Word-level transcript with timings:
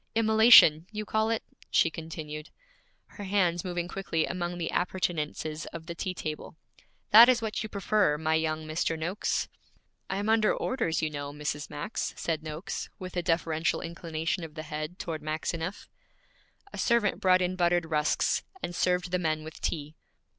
Immolation, 0.15 0.87
you 0.91 1.05
call 1.05 1.29
it?' 1.29 1.43
she 1.69 1.91
continued, 1.91 2.49
her 3.05 3.23
hands 3.25 3.63
moving 3.63 3.87
quickly 3.87 4.25
among 4.25 4.57
the 4.57 4.71
appurtenances 4.73 5.67
of 5.67 5.85
the 5.85 5.93
tea 5.93 6.15
table. 6.15 6.57
'That 7.11 7.29
is 7.29 7.39
what 7.39 7.61
you 7.61 7.69
prefer, 7.69 8.17
my 8.17 8.33
young 8.33 8.65
Mr. 8.65 8.97
Noakes.' 8.97 9.47
'I 10.09 10.17
am 10.17 10.27
under 10.29 10.55
orders, 10.55 11.03
you 11.03 11.11
know, 11.11 11.31
Mrs. 11.31 11.69
Max,' 11.69 12.15
said 12.17 12.41
Noakes, 12.41 12.89
with 12.97 13.15
a 13.15 13.21
deferential 13.21 13.81
inclination 13.81 14.43
of 14.43 14.55
the 14.55 14.63
head 14.63 14.97
toward 14.97 15.21
Maxineff. 15.21 15.87
A 16.73 16.79
servant 16.79 17.21
brought 17.21 17.43
in 17.43 17.55
buttered 17.55 17.85
rusks, 17.85 18.41
and 18.63 18.73
served 18.75 19.11
the 19.11 19.19
men 19.19 19.43
with 19.43 19.61
tea. 19.61 19.93